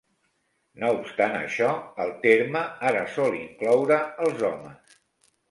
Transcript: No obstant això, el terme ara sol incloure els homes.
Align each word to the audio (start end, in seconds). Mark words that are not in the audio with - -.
No 0.83 0.87
obstant 0.95 1.35
això, 1.39 1.67
el 2.05 2.13
terme 2.23 2.65
ara 2.93 3.05
sol 3.19 3.37
incloure 3.43 4.01
els 4.27 4.43
homes. 4.51 4.99